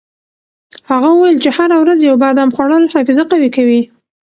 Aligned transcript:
هغه 0.89 1.09
وویل 1.11 1.37
چې 1.43 1.49
هره 1.57 1.75
ورځ 1.83 1.99
یو 2.09 2.17
بادام 2.23 2.49
خوړل 2.55 2.83
حافظه 2.93 3.23
قوي 3.31 3.49
کوي. 3.57 3.81